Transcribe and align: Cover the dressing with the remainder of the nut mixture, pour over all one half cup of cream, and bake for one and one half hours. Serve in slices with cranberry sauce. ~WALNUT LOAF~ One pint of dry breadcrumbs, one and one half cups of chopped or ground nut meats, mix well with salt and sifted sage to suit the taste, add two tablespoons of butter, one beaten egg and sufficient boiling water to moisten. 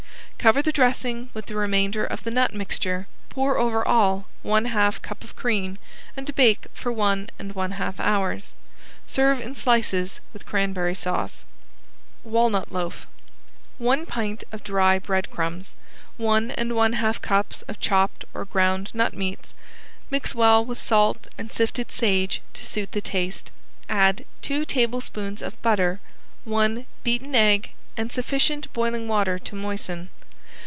Cover 0.41 0.63
the 0.63 0.71
dressing 0.71 1.29
with 1.35 1.45
the 1.45 1.55
remainder 1.55 2.03
of 2.03 2.23
the 2.23 2.31
nut 2.31 2.51
mixture, 2.51 3.05
pour 3.29 3.59
over 3.59 3.87
all 3.87 4.25
one 4.41 4.65
half 4.65 4.99
cup 4.99 5.23
of 5.23 5.35
cream, 5.35 5.77
and 6.17 6.33
bake 6.33 6.65
for 6.73 6.91
one 6.91 7.29
and 7.37 7.53
one 7.53 7.73
half 7.73 7.99
hours. 7.99 8.55
Serve 9.05 9.39
in 9.39 9.53
slices 9.53 10.19
with 10.33 10.47
cranberry 10.47 10.95
sauce. 10.95 11.45
~WALNUT 12.23 12.71
LOAF~ 12.71 13.05
One 13.77 14.07
pint 14.07 14.43
of 14.51 14.63
dry 14.63 14.97
breadcrumbs, 14.97 15.75
one 16.17 16.49
and 16.49 16.75
one 16.75 16.93
half 16.93 17.21
cups 17.21 17.61
of 17.67 17.79
chopped 17.79 18.25
or 18.33 18.43
ground 18.45 18.95
nut 18.95 19.13
meats, 19.13 19.53
mix 20.09 20.33
well 20.33 20.65
with 20.65 20.81
salt 20.81 21.27
and 21.37 21.51
sifted 21.51 21.91
sage 21.91 22.41
to 22.55 22.65
suit 22.65 22.93
the 22.93 22.99
taste, 23.01 23.51
add 23.87 24.25
two 24.41 24.65
tablespoons 24.65 25.43
of 25.43 25.61
butter, 25.61 25.99
one 26.45 26.87
beaten 27.03 27.35
egg 27.35 27.73
and 27.95 28.11
sufficient 28.11 28.73
boiling 28.73 29.07
water 29.07 29.37
to 29.37 29.53
moisten. 29.53 30.09